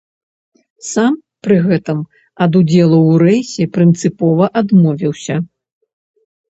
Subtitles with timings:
[0.91, 1.13] Сам
[1.47, 1.99] пры гэтым
[2.47, 5.35] ад удзелу ў рэйсе прынцыпова адмовіўся.